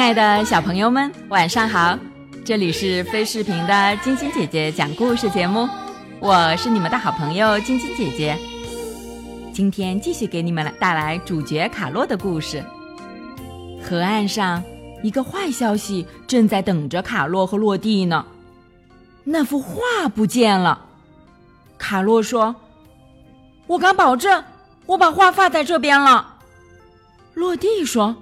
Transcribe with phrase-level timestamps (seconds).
[0.00, 1.96] 亲爱的小朋友们，晚上好！
[2.42, 5.68] 这里是飞视频的晶晶姐姐讲故事节目，
[6.20, 8.34] 我是你们的好朋友晶晶姐姐。
[9.52, 12.64] 今天继续给你们来带来主角卡洛的故事。
[13.84, 14.64] 河岸上，
[15.02, 18.24] 一个坏消息正在等着卡洛和洛蒂呢。
[19.22, 20.86] 那幅画不见了。
[21.76, 22.56] 卡洛说
[23.68, 24.42] ：“我敢保证，
[24.86, 26.36] 我把画放在这边了。”
[27.34, 28.16] 洛蒂说。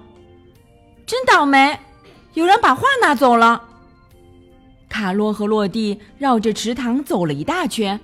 [1.09, 1.79] 真倒霉，
[2.35, 3.63] 有人把画拿走了。
[4.87, 7.99] 卡洛和洛蒂绕着池塘走了一大圈，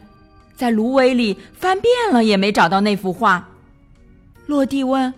[0.55, 3.47] 在芦苇里翻遍了也没找到那幅画。
[4.47, 5.13] 洛蒂问：“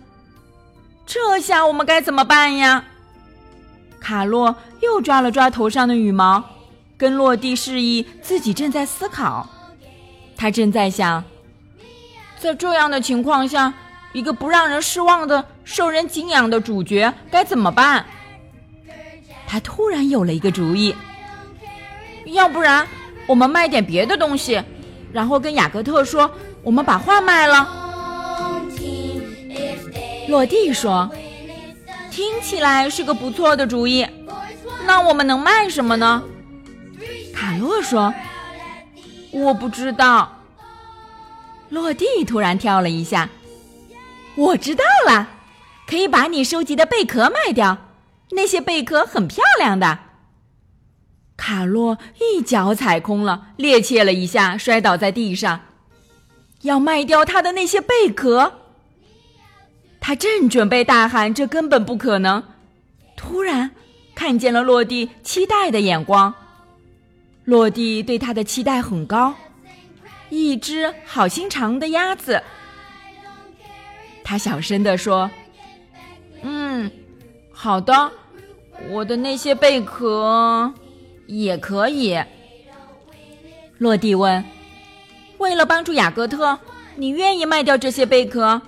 [1.06, 2.84] 这下我们该怎么办呀？”
[3.98, 6.44] 卡洛又抓了抓头上的羽毛，
[6.98, 9.48] 跟洛蒂示意自己正在思考。
[10.36, 11.24] 他正在想，
[12.38, 13.72] 在这样的情况下。
[14.12, 18.04] 一个不让人失望的、受人敬仰的主角该怎么办？
[19.46, 20.94] 他突然有了一个主意。
[22.26, 22.86] 要不然，
[23.26, 24.62] 我们卖点别的东西，
[25.12, 26.30] 然后跟雅各特说，
[26.62, 27.66] 我们把画卖了。
[30.28, 31.10] 落地说
[32.10, 34.06] ：“听起来是个不错的主意。
[34.86, 36.22] 那我们能卖什么呢？”
[37.34, 38.12] 卡洛说
[39.32, 40.42] ：“我不知道。”
[41.70, 43.28] 落地突然跳了一下。
[44.38, 45.28] 我知道了，
[45.84, 47.76] 可以把你收集的贝壳卖掉，
[48.30, 49.98] 那些贝壳很漂亮的。
[51.36, 55.62] 卡洛一脚踩空了，趔趄了一下，摔倒在地上。
[56.62, 58.60] 要卖掉他的那些贝壳，
[60.00, 62.44] 他正准备大喊：“这根本不可能！”
[63.16, 63.72] 突然
[64.14, 66.32] 看见了落地期待的眼光。
[67.44, 69.34] 落地对他的期待很高，
[70.30, 72.42] 一只好心肠的鸭子。
[74.28, 75.30] 他小声地说
[76.44, 76.90] ：“嗯，
[77.50, 78.12] 好的，
[78.90, 80.70] 我的那些贝壳
[81.26, 82.22] 也可以。”
[83.78, 84.44] 落地问
[85.38, 86.58] ：“为了帮助雅各特，
[86.96, 88.60] 你愿意卖掉这些贝壳？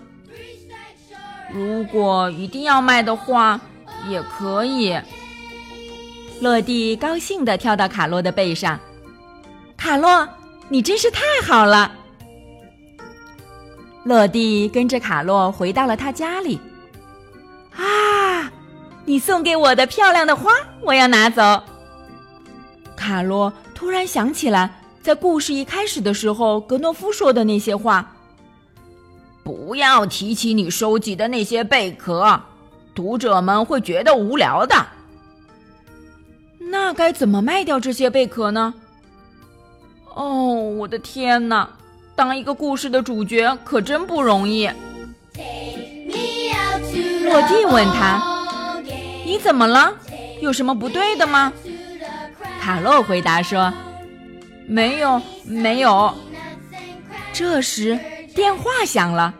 [1.53, 3.61] 如果一定要卖的话，
[4.09, 4.99] 也可以。”
[6.41, 8.81] 落地高兴地跳到卡洛的背上
[9.77, 10.27] ：“卡洛，
[10.71, 11.97] 你真是太好了！”
[14.05, 16.59] 落地跟着卡洛回到了他家里。
[17.75, 18.51] 啊，
[19.05, 20.51] 你送给我的漂亮的花，
[20.83, 21.63] 我要拿走。
[22.97, 24.71] 卡洛突然想起来，
[25.03, 28.15] 在故事一开始的时候，格诺夫说的那些话
[29.43, 32.41] ：“不要提起你收集的那些贝壳，
[32.95, 34.75] 读者们会觉得无聊的。”
[36.61, 38.75] 那该怎么卖掉这些贝壳呢？
[40.15, 41.69] 哦，我的天哪！
[42.21, 44.67] 当一个故事的主角可真不容易。
[47.25, 48.45] 落地问他
[49.25, 49.97] ：“你怎么了？
[50.43, 51.51] 有什么不对的吗？”
[52.61, 53.73] 卡洛回答说
[54.69, 56.15] ：“没有，没有。”
[57.33, 57.99] 这时
[58.35, 59.33] 电话响了，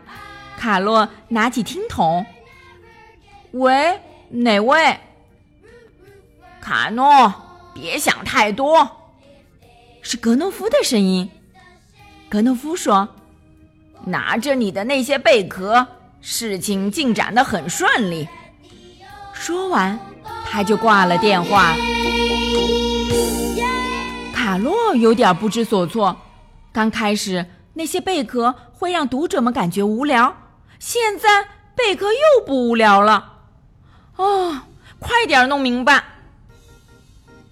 [0.57, 2.25] 卡洛拿起听筒
[3.53, 3.99] ：“喂，
[4.29, 4.97] 哪位？”
[6.59, 7.31] 卡诺，
[7.75, 8.89] 别想太多。
[10.01, 11.29] 是格诺夫的声音。
[12.31, 13.09] 格诺夫说
[14.07, 15.85] ：“拿着你的那些贝壳，
[16.21, 18.25] 事情进展的很顺利。”
[19.35, 19.99] 说完，
[20.45, 21.75] 他就挂了电话。
[24.33, 26.15] 卡洛有点不知所措。
[26.71, 30.33] 刚开始，那些贝壳会让读者们感觉无聊，
[30.79, 33.39] 现在贝壳又不无聊了。
[34.15, 34.57] 哦，
[34.99, 36.01] 快点弄明白！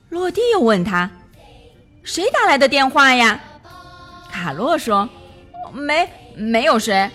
[0.07, 1.11] 落地又问他
[2.01, 3.41] ：“谁打来的电话呀？”
[4.31, 5.07] 卡洛说
[5.73, 7.09] ：“没，没有谁。”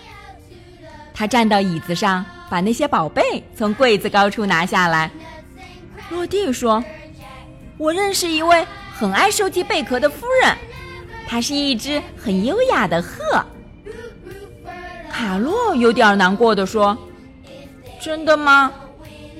[1.13, 5.09] 他站到椅子上，把那些宝贝从柜子高处拿下来。
[6.09, 6.83] 落地说
[7.77, 10.55] ：“我认识一位很爱收集贝壳的夫人，
[11.27, 13.43] 她是一只很优雅的鹤。”
[15.09, 16.97] 卡洛有点难过的说
[18.01, 18.71] ：“真的吗？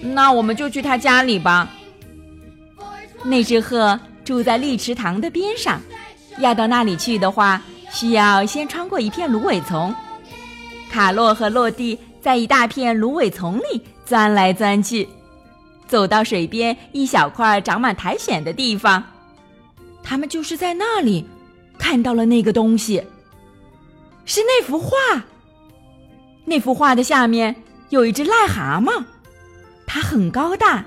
[0.02, 1.70] 那我们就去他家里吧。”
[3.24, 5.82] 那只鹤住在绿池塘的边上，
[6.40, 7.62] 要到那里去的话。
[7.92, 9.96] 需要先穿过一片芦苇丛，
[10.92, 15.08] 卡洛和洛蒂在一大片芦苇丛里钻来钻去，
[15.88, 19.02] 走到水边一小块长满苔藓的地方，
[20.04, 21.26] 他们就是在那里
[21.78, 23.02] 看到了那个东西，
[24.26, 24.90] 是那幅画。
[26.44, 27.56] 那幅画的下面
[27.90, 29.06] 有一只癞蛤蟆，
[29.86, 30.84] 它很高大，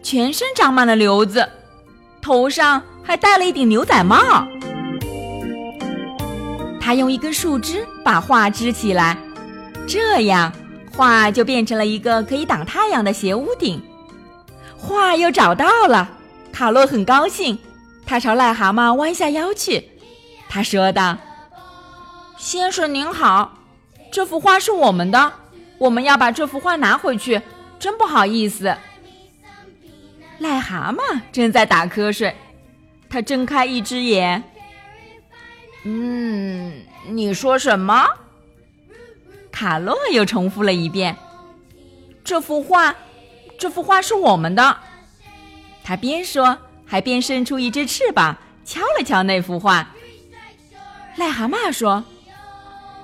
[0.00, 1.48] 全身长满了瘤子，
[2.20, 4.46] 头上还戴了一顶牛仔帽。
[6.92, 9.16] 他用一根树枝把画支起来，
[9.88, 10.52] 这样
[10.94, 13.82] 画就变成了一个可以挡太阳的斜屋顶。
[14.76, 16.10] 画又找到了，
[16.52, 17.58] 卡洛很高兴，
[18.04, 19.88] 他朝癞蛤蟆弯下腰去，
[20.50, 21.16] 他说道
[22.36, 23.56] ：“先生您好，
[24.12, 25.32] 这幅画是我们的，
[25.78, 27.40] 我们要把这幅画拿回去，
[27.78, 28.76] 真不好意思。”
[30.42, 32.36] 癞蛤蟆正在打瞌睡，
[33.08, 34.44] 他睁开一只眼。
[35.84, 38.06] 嗯，你说什么？
[39.50, 41.16] 卡洛又重复了一遍
[42.24, 42.94] ：“这幅画，
[43.58, 44.76] 这幅画是我们的。”
[45.84, 46.56] 他边说，
[46.86, 49.90] 还边伸出一只翅膀，敲了敲那幅画。
[51.18, 52.04] 癞蛤蟆说：“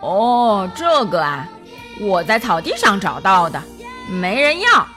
[0.01, 1.49] 哦，这个啊，
[2.01, 3.61] 我在草地上找到的，
[4.09, 4.89] 没人要。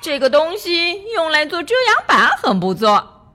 [0.00, 3.32] 这个东西用来做遮阳板很不错。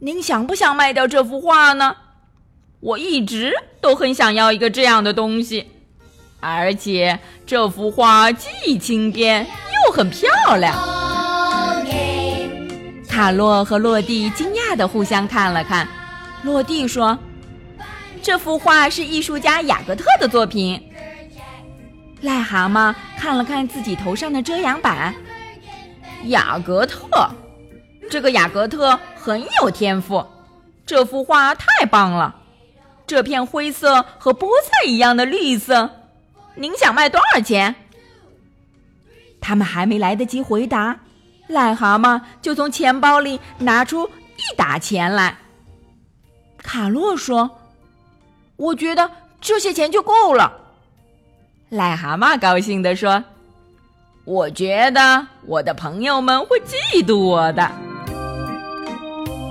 [0.00, 1.94] 您想不想卖掉这幅画呢？”
[2.80, 5.66] 我一直都很想要一个这样的东西，
[6.38, 9.44] 而且这幅画既轻便
[9.86, 10.74] 又很漂亮。
[13.08, 15.88] 卡洛和洛蒂惊讶地互相看了看。
[16.42, 17.18] 洛蒂说
[18.22, 20.80] ：“这幅画是艺术家雅各特的作品。”
[22.22, 25.12] 癞蛤蟆看了看自己头上的遮阳板，
[26.26, 27.08] 雅各特，
[28.08, 30.24] 这个雅各特很有天赋，
[30.86, 32.36] 这幅画太棒了。
[33.08, 35.90] 这片灰色和菠菜一样的绿色，
[36.56, 37.74] 您想卖多少钱？
[39.40, 41.00] 他们还没来得及回答，
[41.48, 45.38] 癞蛤蟆就从钱包里拿出一沓钱来。
[46.58, 47.58] 卡洛说
[48.56, 49.10] ：“我觉得
[49.40, 50.52] 这些钱就够了。”
[51.72, 53.24] 癞蛤蟆高兴地说
[54.26, 57.72] ：“我觉得我的朋友们会嫉妒我的。”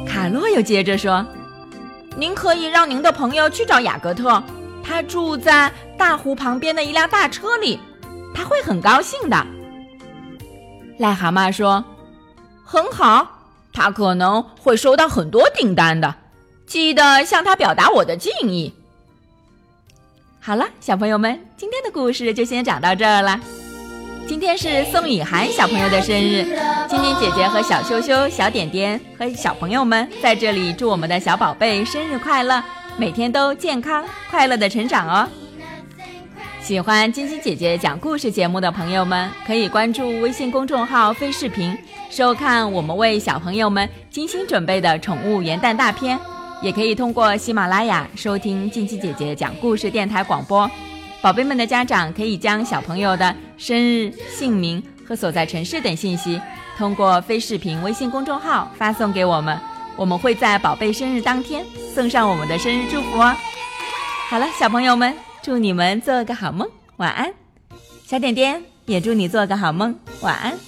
[0.08, 1.26] 卡洛又接着说。
[2.18, 4.42] 您可以让您的朋友去找雅各特，
[4.84, 7.80] 他住在大湖旁边的一辆大车里，
[8.34, 9.38] 他会很高兴的。
[11.00, 11.86] 癞蛤蟆说
[12.66, 13.28] ：“很好，
[13.72, 16.16] 他可能会收到很多订单的，
[16.66, 18.74] 记得向他表达我的敬意。”
[20.42, 23.40] 好了，小朋友们，今天的故事就先讲到这儿了。
[24.28, 26.44] 今天是宋雨涵小朋友的生日，
[26.90, 32.62] 晶晶姐姐和小羞羞、小点点和小朋友们在这里祝我们的小宝贝生日快乐，
[32.98, 35.30] 每天都健康快乐的成长哦。
[36.62, 41.78] 喜欢晶晶姐姐讲故事节目的朋友们，可以关注微信公众号“飞视频”，
[42.12, 46.20] 收看我们为小朋友们精心准备的宠物元旦大片，
[46.62, 50.70] 也可以通过喜马拉雅收听晶晶姐姐讲故事电台广播。
[51.28, 56.40] 宝贝们的家长可以将小朋友的生日、姓名和所在城市等信息，
[56.78, 59.60] 通过非视频微信公众号发送给我们，
[59.98, 63.36] 我们会在宝贝生日当天送上我们的生日祝福哦。
[64.30, 65.14] 好了，小朋友们，
[65.44, 66.66] 祝你们做个好梦，
[66.96, 67.30] 晚安。
[68.06, 70.67] 小点点也祝你做个好梦，晚安。